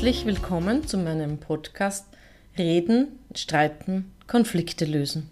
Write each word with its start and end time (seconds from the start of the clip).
Herzlich 0.00 0.24
willkommen 0.24 0.86
zu 0.86 0.96
meinem 0.96 1.36
Podcast 1.36 2.06
Reden, 2.56 3.18
Streiten, 3.34 4.10
Konflikte 4.26 4.86
lösen. 4.86 5.28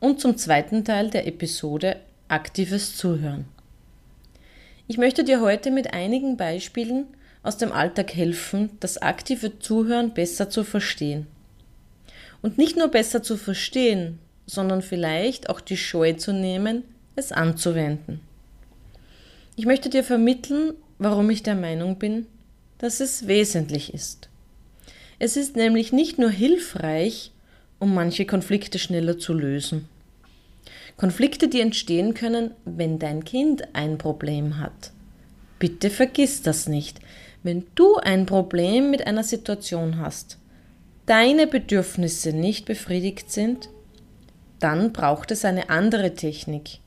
Und 0.00 0.20
zum 0.20 0.36
zweiten 0.36 0.84
Teil 0.84 1.08
der 1.08 1.26
Episode 1.26 1.96
Aktives 2.28 2.94
Zuhören. 2.98 3.46
Ich 4.86 4.98
möchte 4.98 5.24
dir 5.24 5.40
heute 5.40 5.70
mit 5.70 5.94
einigen 5.94 6.36
Beispielen 6.36 7.06
aus 7.42 7.56
dem 7.56 7.72
Alltag 7.72 8.14
helfen, 8.14 8.68
das 8.80 8.98
aktive 8.98 9.58
Zuhören 9.58 10.12
besser 10.12 10.50
zu 10.50 10.62
verstehen. 10.62 11.26
Und 12.42 12.58
nicht 12.58 12.76
nur 12.76 12.88
besser 12.88 13.22
zu 13.22 13.38
verstehen, 13.38 14.18
sondern 14.44 14.82
vielleicht 14.82 15.48
auch 15.48 15.62
die 15.62 15.78
Scheu 15.78 16.12
zu 16.12 16.34
nehmen, 16.34 16.82
es 17.16 17.32
anzuwenden. 17.32 18.20
Ich 19.56 19.64
möchte 19.64 19.88
dir 19.88 20.04
vermitteln, 20.04 20.74
warum 20.98 21.30
ich 21.30 21.42
der 21.42 21.54
Meinung 21.54 21.98
bin, 21.98 22.26
dass 22.84 23.00
es 23.00 23.26
wesentlich 23.26 23.94
ist. 23.94 24.28
Es 25.18 25.38
ist 25.38 25.56
nämlich 25.56 25.94
nicht 25.94 26.18
nur 26.18 26.28
hilfreich, 26.28 27.32
um 27.78 27.94
manche 27.94 28.26
Konflikte 28.26 28.78
schneller 28.78 29.18
zu 29.18 29.32
lösen. 29.32 29.88
Konflikte, 30.98 31.48
die 31.48 31.62
entstehen 31.62 32.12
können, 32.12 32.50
wenn 32.66 32.98
dein 32.98 33.24
Kind 33.24 33.74
ein 33.74 33.96
Problem 33.96 34.58
hat. 34.58 34.92
Bitte 35.58 35.88
vergiss 35.88 36.42
das 36.42 36.68
nicht. 36.68 37.00
Wenn 37.42 37.64
du 37.74 37.96
ein 37.96 38.26
Problem 38.26 38.90
mit 38.90 39.06
einer 39.06 39.24
Situation 39.24 39.98
hast, 39.98 40.36
deine 41.06 41.46
Bedürfnisse 41.46 42.34
nicht 42.34 42.66
befriedigt 42.66 43.32
sind, 43.32 43.70
dann 44.58 44.92
braucht 44.92 45.30
es 45.30 45.46
eine 45.46 45.70
andere 45.70 46.12
Technik. 46.14 46.80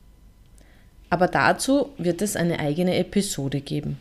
Aber 1.10 1.26
dazu 1.26 1.88
wird 1.98 2.22
es 2.22 2.36
eine 2.36 2.60
eigene 2.60 2.96
Episode 2.98 3.60
geben. 3.60 3.98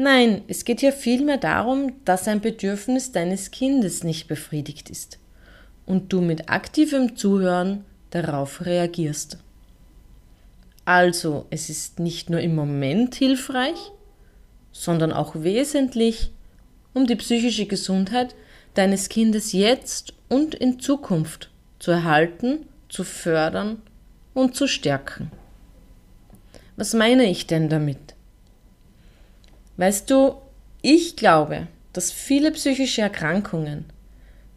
Nein, 0.00 0.42
es 0.46 0.64
geht 0.64 0.78
hier 0.78 0.92
vielmehr 0.92 1.38
darum, 1.38 1.92
dass 2.04 2.28
ein 2.28 2.40
Bedürfnis 2.40 3.10
deines 3.10 3.50
Kindes 3.50 4.04
nicht 4.04 4.28
befriedigt 4.28 4.90
ist 4.90 5.18
und 5.86 6.12
du 6.12 6.20
mit 6.20 6.50
aktivem 6.50 7.16
Zuhören 7.16 7.84
darauf 8.10 8.64
reagierst. 8.64 9.38
Also, 10.84 11.46
es 11.50 11.68
ist 11.68 11.98
nicht 11.98 12.30
nur 12.30 12.38
im 12.38 12.54
Moment 12.54 13.16
hilfreich, 13.16 13.90
sondern 14.70 15.12
auch 15.12 15.34
wesentlich, 15.34 16.30
um 16.94 17.08
die 17.08 17.16
psychische 17.16 17.66
Gesundheit 17.66 18.36
deines 18.74 19.08
Kindes 19.08 19.50
jetzt 19.50 20.14
und 20.28 20.54
in 20.54 20.78
Zukunft 20.78 21.50
zu 21.80 21.90
erhalten, 21.90 22.68
zu 22.88 23.02
fördern 23.02 23.82
und 24.32 24.54
zu 24.54 24.68
stärken. 24.68 25.32
Was 26.76 26.94
meine 26.94 27.24
ich 27.24 27.48
denn 27.48 27.68
damit? 27.68 28.14
Weißt 29.78 30.10
du, 30.10 30.34
ich 30.82 31.14
glaube, 31.14 31.68
dass 31.92 32.10
viele 32.10 32.50
psychische 32.50 33.00
Erkrankungen, 33.00 33.84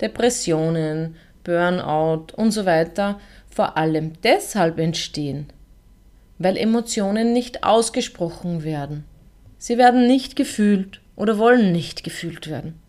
Depressionen, 0.02 1.16
Burnout 1.44 2.34
und 2.36 2.52
so 2.52 2.66
weiter 2.66 3.20
vor 3.48 3.78
allem 3.78 4.14
deshalb 4.24 4.80
entstehen, 4.80 5.48
weil 6.40 6.58
Emotionen 6.58 7.34
nicht 7.34 7.64
ausgesprochen 7.64 8.64
werden. 8.64 9.06
Sie 9.60 9.78
werden 9.78 10.08
nicht 10.08 10.36
gefühlt 10.36 11.02
oder 11.16 11.38
wollen 11.38 11.72
nicht 11.72 12.04
gefühlt 12.04 12.50
werden. 12.50 12.80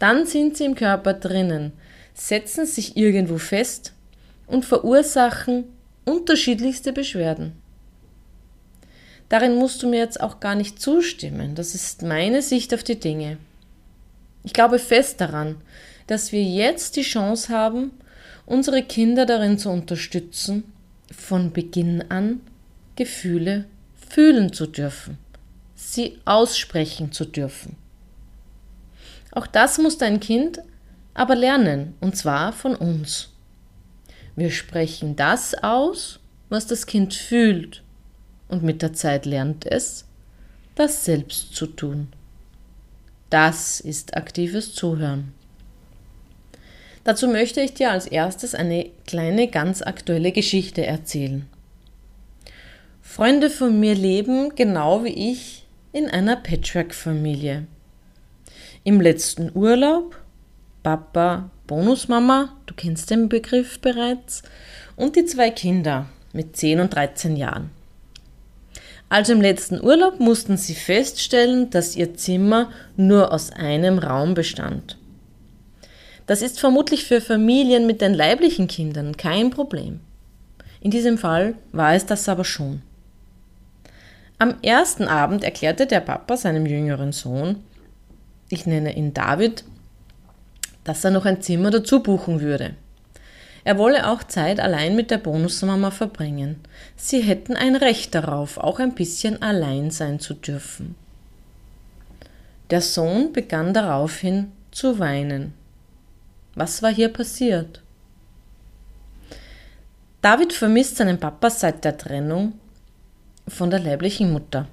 Dann 0.00 0.26
sind 0.26 0.56
sie 0.56 0.64
im 0.64 0.74
Körper 0.74 1.14
drinnen, 1.14 1.72
setzen 2.14 2.66
sich 2.66 2.96
irgendwo 2.96 3.38
fest 3.38 3.92
und 4.48 4.64
verursachen 4.64 5.64
unterschiedlichste 6.04 6.92
Beschwerden. 6.92 7.62
Darin 9.28 9.56
musst 9.56 9.82
du 9.82 9.88
mir 9.88 9.98
jetzt 9.98 10.20
auch 10.20 10.40
gar 10.40 10.54
nicht 10.54 10.80
zustimmen. 10.80 11.54
Das 11.54 11.74
ist 11.74 12.02
meine 12.02 12.42
Sicht 12.42 12.72
auf 12.72 12.84
die 12.84 13.00
Dinge. 13.00 13.38
Ich 14.44 14.52
glaube 14.52 14.78
fest 14.78 15.20
daran, 15.20 15.56
dass 16.06 16.30
wir 16.30 16.42
jetzt 16.42 16.96
die 16.96 17.02
Chance 17.02 17.52
haben, 17.52 17.90
unsere 18.44 18.82
Kinder 18.82 19.26
darin 19.26 19.58
zu 19.58 19.70
unterstützen, 19.70 20.72
von 21.10 21.52
Beginn 21.52 22.04
an 22.10 22.40
Gefühle 22.94 23.64
fühlen 24.08 24.52
zu 24.52 24.66
dürfen, 24.66 25.18
sie 25.74 26.18
aussprechen 26.24 27.10
zu 27.10 27.24
dürfen. 27.24 27.76
Auch 29.32 29.48
das 29.48 29.78
muss 29.78 29.98
dein 29.98 30.20
Kind 30.20 30.60
aber 31.14 31.34
lernen, 31.34 31.94
und 32.00 32.16
zwar 32.16 32.52
von 32.52 32.76
uns. 32.76 33.30
Wir 34.36 34.50
sprechen 34.50 35.16
das 35.16 35.54
aus, 35.54 36.20
was 36.48 36.66
das 36.66 36.86
Kind 36.86 37.14
fühlt 37.14 37.82
und 38.48 38.62
mit 38.62 38.82
der 38.82 38.92
Zeit 38.92 39.26
lernt 39.26 39.66
es, 39.66 40.04
das 40.74 41.04
selbst 41.04 41.54
zu 41.54 41.66
tun. 41.66 42.08
Das 43.30 43.80
ist 43.80 44.16
aktives 44.16 44.74
Zuhören. 44.74 45.32
Dazu 47.04 47.28
möchte 47.28 47.60
ich 47.60 47.74
dir 47.74 47.90
als 47.90 48.06
erstes 48.06 48.54
eine 48.54 48.90
kleine, 49.06 49.48
ganz 49.48 49.82
aktuelle 49.82 50.32
Geschichte 50.32 50.84
erzählen. 50.84 51.46
Freunde 53.00 53.50
von 53.50 53.78
mir 53.78 53.94
leben 53.94 54.54
genau 54.56 55.04
wie 55.04 55.32
ich 55.32 55.66
in 55.92 56.10
einer 56.10 56.36
Patchwork-Familie. 56.36 57.66
Im 58.84 59.00
letzten 59.00 59.50
Urlaub 59.54 60.16
Papa, 60.86 61.50
Bonusmama, 61.66 62.56
du 62.66 62.74
kennst 62.74 63.10
den 63.10 63.28
Begriff 63.28 63.80
bereits, 63.80 64.44
und 64.94 65.16
die 65.16 65.24
zwei 65.24 65.50
Kinder 65.50 66.06
mit 66.32 66.56
10 66.56 66.78
und 66.78 66.94
13 66.94 67.34
Jahren. 67.34 67.70
Also 69.08 69.32
im 69.32 69.40
letzten 69.40 69.80
Urlaub 69.80 70.18
mussten 70.18 70.56
sie 70.56 70.74
feststellen, 70.74 71.70
dass 71.70 71.94
ihr 71.96 72.14
Zimmer 72.16 72.70
nur 72.96 73.32
aus 73.32 73.52
einem 73.52 73.98
Raum 73.98 74.34
bestand. 74.34 74.98
Das 76.26 76.42
ist 76.42 76.58
vermutlich 76.58 77.04
für 77.04 77.20
Familien 77.20 77.86
mit 77.86 78.00
den 78.00 78.14
leiblichen 78.14 78.66
Kindern 78.66 79.16
kein 79.16 79.50
Problem. 79.50 80.00
In 80.80 80.90
diesem 80.90 81.18
Fall 81.18 81.54
war 81.72 81.94
es 81.94 82.04
das 82.04 82.28
aber 82.28 82.44
schon. 82.44 82.82
Am 84.38 84.56
ersten 84.62 85.04
Abend 85.04 85.44
erklärte 85.44 85.86
der 85.86 86.00
Papa 86.00 86.36
seinem 86.36 86.66
jüngeren 86.66 87.12
Sohn, 87.12 87.62
ich 88.48 88.66
nenne 88.66 88.94
ihn 88.96 89.14
David, 89.14 89.64
dass 90.84 91.04
er 91.04 91.10
noch 91.10 91.24
ein 91.24 91.40
Zimmer 91.42 91.70
dazu 91.70 92.02
buchen 92.02 92.40
würde. 92.40 92.74
Er 93.66 93.78
wolle 93.78 94.08
auch 94.08 94.22
Zeit 94.22 94.60
allein 94.60 94.94
mit 94.94 95.10
der 95.10 95.18
Bonusmama 95.18 95.90
verbringen. 95.90 96.60
Sie 96.94 97.20
hätten 97.20 97.56
ein 97.56 97.74
Recht 97.74 98.14
darauf, 98.14 98.58
auch 98.58 98.78
ein 98.78 98.94
bisschen 98.94 99.42
allein 99.42 99.90
sein 99.90 100.20
zu 100.20 100.34
dürfen. 100.34 100.94
Der 102.70 102.80
Sohn 102.80 103.32
begann 103.32 103.74
daraufhin 103.74 104.52
zu 104.70 105.00
weinen. 105.00 105.52
Was 106.54 106.80
war 106.80 106.94
hier 106.94 107.08
passiert? 107.08 107.82
David 110.22 110.52
vermisst 110.52 110.98
seinen 110.98 111.18
Papa 111.18 111.50
seit 111.50 111.84
der 111.84 111.98
Trennung 111.98 112.52
von 113.48 113.70
der 113.70 113.80
leiblichen 113.80 114.32
Mutter. 114.32 114.68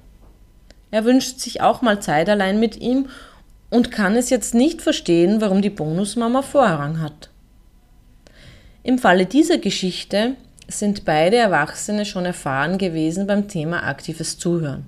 Er 0.92 1.04
wünscht 1.04 1.40
sich 1.40 1.60
auch 1.60 1.82
mal 1.82 2.00
Zeit 2.00 2.28
allein 2.28 2.60
mit 2.60 2.76
ihm 2.76 3.08
und 3.70 3.90
kann 3.90 4.14
es 4.14 4.30
jetzt 4.30 4.54
nicht 4.54 4.82
verstehen, 4.82 5.40
warum 5.40 5.62
die 5.62 5.70
Bonusmama 5.70 6.42
Vorrang 6.42 7.00
hat. 7.00 7.30
Im 8.84 8.98
Falle 8.98 9.24
dieser 9.24 9.56
Geschichte 9.56 10.36
sind 10.68 11.06
beide 11.06 11.36
Erwachsene 11.36 12.04
schon 12.04 12.26
erfahren 12.26 12.76
gewesen 12.76 13.26
beim 13.26 13.48
Thema 13.48 13.84
aktives 13.84 14.36
Zuhören. 14.36 14.84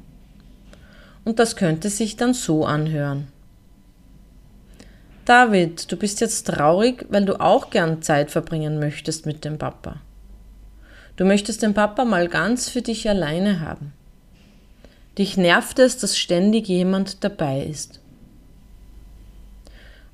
Und 1.24 1.38
das 1.38 1.56
könnte 1.56 1.88
sich 1.88 2.16
dann 2.16 2.34
so 2.34 2.66
anhören. 2.66 3.28
David, 5.24 5.90
du 5.90 5.96
bist 5.96 6.20
jetzt 6.20 6.46
traurig, 6.46 7.06
weil 7.08 7.24
du 7.24 7.40
auch 7.40 7.70
gern 7.70 8.02
Zeit 8.02 8.30
verbringen 8.30 8.78
möchtest 8.78 9.24
mit 9.24 9.46
dem 9.46 9.56
Papa. 9.56 9.96
Du 11.16 11.24
möchtest 11.24 11.62
den 11.62 11.72
Papa 11.72 12.04
mal 12.04 12.28
ganz 12.28 12.68
für 12.68 12.82
dich 12.82 13.08
alleine 13.08 13.60
haben. 13.60 13.94
Dich 15.16 15.38
nervt 15.38 15.78
es, 15.78 15.96
dass 15.96 16.18
ständig 16.18 16.68
jemand 16.68 17.24
dabei 17.24 17.62
ist. 17.62 18.00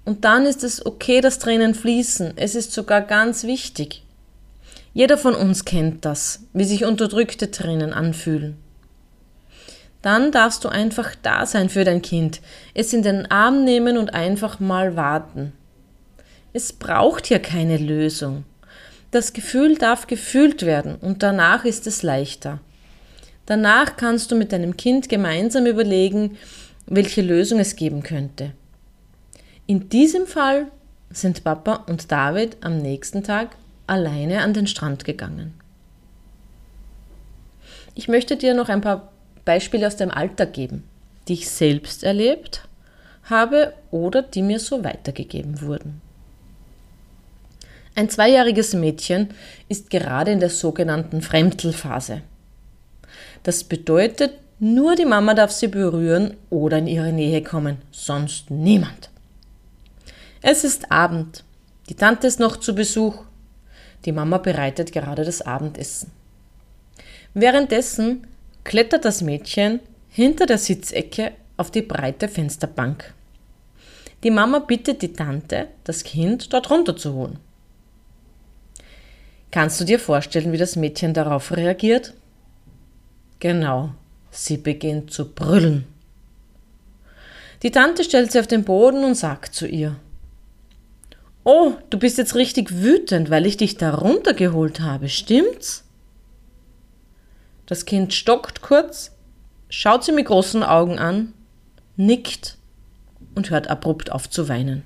Und 0.05 0.25
dann 0.25 0.47
ist 0.47 0.65
es 0.65 0.85
okay, 0.85 1.21
dass 1.21 1.39
Tränen 1.39 1.75
fließen. 1.75 2.33
Es 2.37 2.55
ist 2.55 2.73
sogar 2.73 3.03
ganz 3.03 3.45
wichtig. 3.45 4.03
Jeder 4.95 5.17
von 5.17 5.35
uns 5.35 5.65
kennt 5.65 6.05
das, 6.05 6.41
wie 6.53 6.65
sich 6.65 6.85
unterdrückte 6.85 7.51
Tränen 7.51 7.93
anfühlen. 7.93 8.57
Dann 10.03 10.33
darfst 10.33 10.65
du 10.65 10.69
einfach 10.69 11.15
da 11.23 11.47
sein 11.47 11.69
für 11.69 11.85
dein 11.85 12.03
Kind, 12.03 12.41
es 12.75 12.93
in 12.93 13.03
den 13.03 13.31
Arm 13.31 13.65
nehmen 13.65 13.97
und 13.97 14.13
einfach 14.13 14.59
mal 14.59 14.97
warten. 14.97 15.53
Es 16.53 16.73
braucht 16.73 17.27
hier 17.27 17.39
keine 17.39 17.79
Lösung. 17.79 18.45
Das 19.13 19.33
Gefühl 19.33 19.77
darf 19.77 20.09
gefühlt 20.09 20.67
werden 20.67 20.97
und 20.97 21.23
danach 21.23 21.65
ist 21.65 21.87
es 21.87 22.03
leichter. 22.03 22.61
Danach 23.47 23.97
kannst 23.97 24.31
du 24.31 24.37
mit 24.37 24.53
deinem 24.53 24.77
Kind 24.77 25.09
gemeinsam 25.09 25.67
überlegen, 25.67 26.37
welche 26.87 27.23
Lösung 27.23 27.61
es 27.61 27.77
geben 27.77 28.03
könnte. 28.03 28.53
In 29.73 29.89
diesem 29.89 30.27
Fall 30.27 30.67
sind 31.09 31.45
Papa 31.45 31.85
und 31.89 32.13
David 32.13 32.59
am 32.61 32.77
nächsten 32.77 33.25
Tag 33.25 33.57
alleine 33.87 34.43
an 34.43 34.53
den 34.53 34.67
Strand 34.67 35.07
gegangen. 35.07 35.55
Ich 37.95 38.07
möchte 38.07 38.37
dir 38.37 38.53
noch 38.53 38.69
ein 38.69 38.83
paar 38.83 39.11
Beispiele 39.47 39.87
aus 39.87 39.97
dem 39.97 40.11
Alltag 40.11 40.53
geben. 40.53 40.85
die 41.27 41.33
ich 41.33 41.49
selbst 41.49 42.05
erlebt 42.05 42.69
habe 43.31 43.73
oder 43.91 44.21
die 44.21 44.43
mir 44.43 44.61
so 44.61 44.85
weitergegeben 44.85 45.63
wurden. 45.63 46.03
Ein 47.95 48.11
zweijähriges 48.11 48.75
Mädchen 48.75 49.31
ist 49.71 49.89
gerade 49.89 50.33
in 50.33 50.41
der 50.41 50.51
sogenannten 50.51 51.23
Fremdelphase. 51.23 52.21
Das 53.43 53.65
bedeutet, 53.65 54.35
nur 54.59 54.97
die 54.97 55.07
Mama 55.07 55.33
darf 55.33 55.51
sie 55.51 55.69
berühren 55.69 56.37
oder 56.51 56.77
in 56.77 56.89
ihre 56.89 57.11
Nähe 57.11 57.43
kommen, 57.43 57.79
sonst 57.91 58.51
niemand. 58.51 59.12
Es 60.45 60.65
ist 60.65 60.91
Abend. 60.91 61.45
Die 61.89 61.95
Tante 61.95 62.27
ist 62.27 62.41
noch 62.41 62.57
zu 62.57 62.75
Besuch. 62.75 63.23
Die 64.05 64.11
Mama 64.11 64.39
bereitet 64.39 64.91
gerade 64.91 65.25
das 65.25 65.41
Abendessen. 65.41 66.11
Währenddessen 67.33 68.27
klettert 68.65 69.05
das 69.05 69.23
Mädchen 69.23 69.79
hinter 70.09 70.47
der 70.47 70.59
Sitzecke 70.59 71.31
auf 71.57 71.71
die 71.71 71.83
breite 71.83 72.27
Fensterbank. 72.27 73.15
Die 74.25 74.33
Mama 74.33 74.59
bittet 74.59 75.03
die 75.03 75.13
Tante, 75.13 75.69
das 75.85 76.03
Kind 76.03 76.53
dort 76.53 76.71
runterzuholen. 76.71 77.39
Kannst 79.53 79.81
du 79.81 79.85
dir 79.85 80.01
vorstellen, 80.01 80.51
wie 80.51 80.59
das 80.59 80.75
Mädchen 80.75 81.15
darauf 81.15 81.53
reagiert? 81.53 82.15
Genau, 83.39 83.91
sie 84.33 84.57
beginnt 84.57 85.13
zu 85.13 85.33
brüllen. 85.33 85.87
Die 87.63 87.71
Tante 87.71 88.03
stellt 88.03 88.33
sie 88.33 88.41
auf 88.41 88.49
den 88.49 88.65
Boden 88.65 89.05
und 89.05 89.15
sagt 89.15 89.55
zu 89.55 89.69
ihr, 89.69 89.97
Oh, 91.45 91.75
du 91.91 91.99
bist 91.99 92.19
jetzt 92.19 92.35
richtig 92.37 92.83
wütend, 92.83 93.31
weil 93.31 93.47
ich 93.47 93.57
dich 93.57 93.77
da 93.77 93.95
runtergeholt 93.95 94.81
habe, 94.81 95.09
stimmt's? 95.09 95.85
Das 97.67 97.85
Kind 97.85 98.15
stockt 98.15 98.63
kurz, 98.63 99.13
schaut 99.69 100.05
sie 100.05 100.13
mit 100.13 100.27
großen 100.27 100.63
Augen 100.63 100.99
an, 100.99 101.33
nickt 101.97 102.59
und 103.35 103.51
hört 103.51 103.69
abrupt 103.69 104.13
auf 104.13 104.31
zu 104.31 104.49
weinen. 104.49 104.85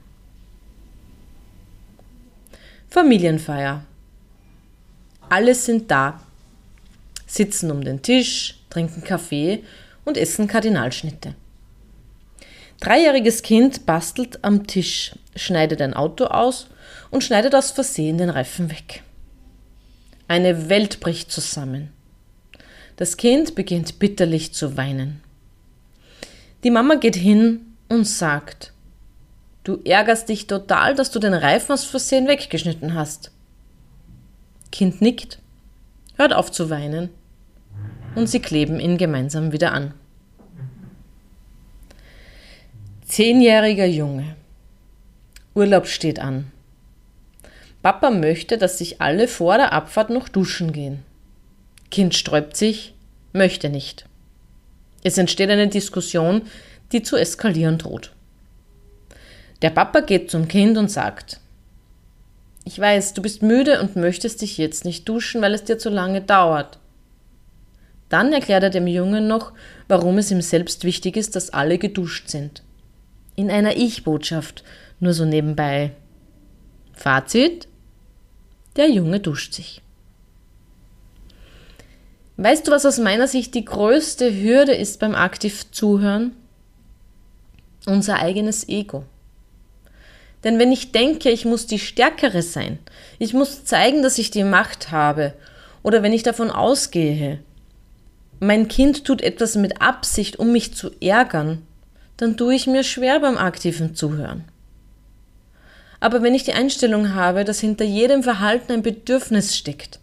Familienfeier. 2.88 3.84
Alle 5.28 5.54
sind 5.54 5.90
da, 5.90 6.20
sitzen 7.26 7.70
um 7.70 7.84
den 7.84 8.00
Tisch, 8.00 8.60
trinken 8.70 9.02
Kaffee 9.04 9.62
und 10.04 10.16
essen 10.16 10.46
Kardinalschnitte. 10.46 11.34
Dreijähriges 12.80 13.42
Kind 13.42 13.86
bastelt 13.86 14.44
am 14.44 14.66
Tisch, 14.66 15.14
schneidet 15.34 15.80
ein 15.80 15.94
Auto 15.94 16.26
aus 16.26 16.68
und 17.10 17.24
schneidet 17.24 17.54
aus 17.54 17.70
Versehen 17.70 18.18
den 18.18 18.30
Reifen 18.30 18.70
weg. 18.70 19.02
Eine 20.28 20.68
Welt 20.68 21.00
bricht 21.00 21.30
zusammen. 21.30 21.90
Das 22.96 23.16
Kind 23.16 23.54
beginnt 23.54 23.98
bitterlich 23.98 24.52
zu 24.52 24.76
weinen. 24.76 25.22
Die 26.64 26.70
Mama 26.70 26.96
geht 26.96 27.16
hin 27.16 27.60
und 27.88 28.06
sagt, 28.06 28.72
du 29.64 29.80
ärgerst 29.84 30.28
dich 30.28 30.46
total, 30.46 30.94
dass 30.94 31.10
du 31.10 31.18
den 31.18 31.34
Reifen 31.34 31.72
aus 31.72 31.84
Versehen 31.84 32.26
weggeschnitten 32.26 32.94
hast. 32.94 33.30
Kind 34.72 35.00
nickt, 35.00 35.38
hört 36.16 36.32
auf 36.32 36.50
zu 36.50 36.70
weinen 36.70 37.10
und 38.14 38.28
sie 38.28 38.40
kleben 38.40 38.80
ihn 38.80 38.98
gemeinsam 38.98 39.52
wieder 39.52 39.72
an. 39.72 39.94
Zehnjähriger 43.08 43.86
Junge. 43.86 44.34
Urlaub 45.54 45.86
steht 45.86 46.18
an. 46.18 46.50
Papa 47.80 48.10
möchte, 48.10 48.58
dass 48.58 48.78
sich 48.78 49.00
alle 49.00 49.28
vor 49.28 49.58
der 49.58 49.72
Abfahrt 49.72 50.10
noch 50.10 50.28
duschen 50.28 50.72
gehen. 50.72 51.04
Kind 51.92 52.16
sträubt 52.16 52.56
sich, 52.56 52.94
möchte 53.32 53.68
nicht. 53.68 54.06
Es 55.04 55.18
entsteht 55.18 55.50
eine 55.50 55.68
Diskussion, 55.68 56.42
die 56.90 57.04
zu 57.04 57.16
eskalieren 57.16 57.78
droht. 57.78 58.12
Der 59.62 59.70
Papa 59.70 60.00
geht 60.00 60.28
zum 60.28 60.48
Kind 60.48 60.76
und 60.76 60.90
sagt, 60.90 61.38
ich 62.64 62.76
weiß, 62.76 63.14
du 63.14 63.22
bist 63.22 63.40
müde 63.40 63.80
und 63.80 63.94
möchtest 63.94 64.42
dich 64.42 64.58
jetzt 64.58 64.84
nicht 64.84 65.08
duschen, 65.08 65.40
weil 65.42 65.54
es 65.54 65.62
dir 65.62 65.78
zu 65.78 65.90
lange 65.90 66.22
dauert. 66.22 66.80
Dann 68.08 68.32
erklärt 68.32 68.64
er 68.64 68.70
dem 68.70 68.88
Jungen 68.88 69.28
noch, 69.28 69.52
warum 69.86 70.18
es 70.18 70.32
ihm 70.32 70.42
selbst 70.42 70.82
wichtig 70.82 71.16
ist, 71.16 71.36
dass 71.36 71.50
alle 71.50 71.78
geduscht 71.78 72.28
sind. 72.28 72.64
In 73.36 73.50
einer 73.50 73.76
Ich-Botschaft, 73.76 74.64
nur 74.98 75.12
so 75.12 75.26
nebenbei. 75.26 75.92
Fazit? 76.94 77.68
Der 78.76 78.90
Junge 78.90 79.20
duscht 79.20 79.52
sich. 79.52 79.82
Weißt 82.38 82.66
du, 82.66 82.70
was 82.70 82.86
aus 82.86 82.98
meiner 82.98 83.28
Sicht 83.28 83.54
die 83.54 83.64
größte 83.64 84.34
Hürde 84.42 84.74
ist 84.74 85.00
beim 85.00 85.14
aktiv 85.14 85.70
Zuhören? 85.70 86.34
Unser 87.86 88.20
eigenes 88.20 88.68
Ego. 88.68 89.04
Denn 90.42 90.58
wenn 90.58 90.72
ich 90.72 90.92
denke, 90.92 91.30
ich 91.30 91.44
muss 91.44 91.66
die 91.66 91.78
Stärkere 91.78 92.42
sein, 92.42 92.78
ich 93.18 93.34
muss 93.34 93.64
zeigen, 93.64 94.02
dass 94.02 94.18
ich 94.18 94.30
die 94.30 94.44
Macht 94.44 94.90
habe, 94.90 95.34
oder 95.82 96.02
wenn 96.02 96.12
ich 96.12 96.22
davon 96.22 96.50
ausgehe, 96.50 97.40
mein 98.40 98.68
Kind 98.68 99.04
tut 99.04 99.22
etwas 99.22 99.56
mit 99.56 99.80
Absicht, 99.80 100.38
um 100.38 100.52
mich 100.52 100.74
zu 100.74 100.90
ärgern, 101.00 101.65
dann 102.16 102.36
tue 102.36 102.54
ich 102.54 102.66
mir 102.66 102.82
schwer 102.82 103.20
beim 103.20 103.36
aktiven 103.36 103.94
Zuhören. 103.94 104.44
Aber 106.00 106.22
wenn 106.22 106.34
ich 106.34 106.44
die 106.44 106.52
Einstellung 106.52 107.14
habe, 107.14 107.44
dass 107.44 107.60
hinter 107.60 107.84
jedem 107.84 108.22
Verhalten 108.22 108.72
ein 108.72 108.82
Bedürfnis 108.82 109.56
steckt, 109.56 109.98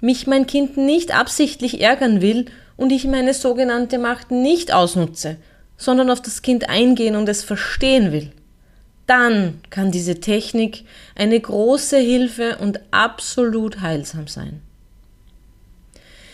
mich 0.00 0.26
mein 0.26 0.46
Kind 0.46 0.76
nicht 0.76 1.16
absichtlich 1.16 1.80
ärgern 1.80 2.20
will 2.20 2.46
und 2.76 2.92
ich 2.92 3.04
meine 3.04 3.34
sogenannte 3.34 3.98
Macht 3.98 4.30
nicht 4.30 4.72
ausnutze, 4.72 5.36
sondern 5.76 6.10
auf 6.10 6.20
das 6.20 6.42
Kind 6.42 6.68
eingehen 6.68 7.16
und 7.16 7.28
es 7.28 7.44
verstehen 7.44 8.12
will, 8.12 8.30
dann 9.06 9.60
kann 9.70 9.92
diese 9.92 10.20
Technik 10.20 10.84
eine 11.14 11.38
große 11.38 11.98
Hilfe 11.98 12.58
und 12.60 12.80
absolut 12.90 13.80
heilsam 13.80 14.26
sein. 14.26 14.60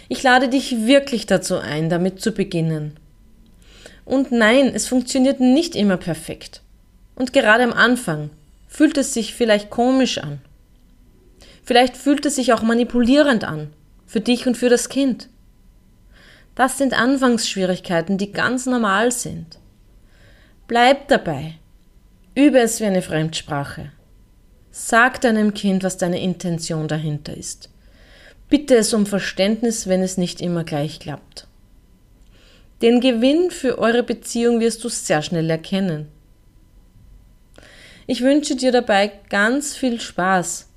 Ich 0.08 0.22
lade 0.22 0.48
dich 0.48 0.86
wirklich 0.86 1.26
dazu 1.26 1.58
ein, 1.58 1.88
damit 1.88 2.20
zu 2.20 2.32
beginnen. 2.32 2.96
Und 4.12 4.30
nein, 4.30 4.70
es 4.74 4.88
funktioniert 4.88 5.40
nicht 5.40 5.74
immer 5.74 5.96
perfekt. 5.96 6.60
Und 7.14 7.32
gerade 7.32 7.64
am 7.64 7.72
Anfang 7.72 8.28
fühlt 8.68 8.98
es 8.98 9.14
sich 9.14 9.32
vielleicht 9.32 9.70
komisch 9.70 10.18
an. 10.18 10.42
Vielleicht 11.64 11.96
fühlt 11.96 12.26
es 12.26 12.34
sich 12.34 12.52
auch 12.52 12.60
manipulierend 12.60 13.44
an, 13.44 13.72
für 14.04 14.20
dich 14.20 14.46
und 14.46 14.54
für 14.54 14.68
das 14.68 14.90
Kind. 14.90 15.30
Das 16.54 16.76
sind 16.76 16.92
Anfangsschwierigkeiten, 16.92 18.18
die 18.18 18.32
ganz 18.32 18.66
normal 18.66 19.12
sind. 19.12 19.58
Bleib 20.68 21.08
dabei. 21.08 21.54
Übe 22.34 22.58
es 22.58 22.80
wie 22.80 22.84
eine 22.84 23.00
Fremdsprache. 23.00 23.92
Sag 24.70 25.22
deinem 25.22 25.54
Kind, 25.54 25.84
was 25.84 25.96
deine 25.96 26.20
Intention 26.20 26.86
dahinter 26.86 27.34
ist. 27.34 27.70
Bitte 28.50 28.76
es 28.76 28.92
um 28.92 29.06
Verständnis, 29.06 29.86
wenn 29.86 30.02
es 30.02 30.18
nicht 30.18 30.42
immer 30.42 30.64
gleich 30.64 31.00
klappt. 31.00 31.46
Den 32.82 33.00
Gewinn 33.00 33.52
für 33.52 33.78
eure 33.78 34.02
Beziehung 34.02 34.58
wirst 34.58 34.82
du 34.82 34.88
sehr 34.88 35.22
schnell 35.22 35.48
erkennen. 35.48 36.08
Ich 38.08 38.22
wünsche 38.22 38.56
dir 38.56 38.72
dabei 38.72 39.12
ganz 39.30 39.76
viel 39.76 40.00
Spaß. 40.00 40.68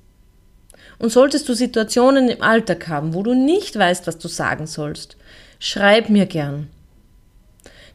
Und 1.00 1.10
solltest 1.10 1.48
du 1.48 1.54
Situationen 1.54 2.28
im 2.28 2.42
Alltag 2.42 2.86
haben, 2.86 3.12
wo 3.12 3.24
du 3.24 3.34
nicht 3.34 3.76
weißt, 3.76 4.06
was 4.06 4.18
du 4.18 4.28
sagen 4.28 4.68
sollst, 4.68 5.16
schreib 5.58 6.08
mir 6.08 6.26
gern. 6.26 6.70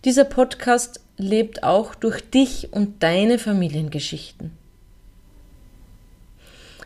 Dieser 0.04 0.26
Podcast 0.26 1.00
lebt 1.18 1.64
auch 1.64 1.96
durch 1.96 2.22
dich 2.30 2.74
und 2.74 3.02
deine 3.02 3.40
Familiengeschichten. 3.40 4.52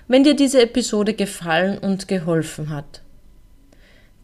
Wenn 0.07 0.23
dir 0.23 0.35
diese 0.35 0.61
Episode 0.61 1.15
gefallen 1.15 1.79
und 1.79 2.07
geholfen 2.07 2.69
hat, 2.69 3.01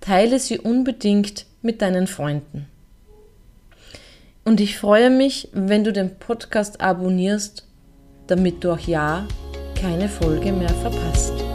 teile 0.02 0.40
sie 0.40 0.60
unbedingt 0.60 1.48
mit 1.64 1.82
deinen 1.82 2.06
Freunden. 2.06 2.68
Und 4.44 4.60
ich 4.60 4.78
freue 4.78 5.10
mich, 5.10 5.50
wenn 5.54 5.84
du 5.84 5.94
den 5.94 6.18
Podcast 6.18 6.82
abonnierst, 6.82 7.68
damit 8.28 8.64
du 8.64 8.72
auch 8.72 8.80
ja 8.80 9.28
keine 9.80 10.10
Folge 10.10 10.52
mehr 10.52 10.70
verpasst. 10.70 11.51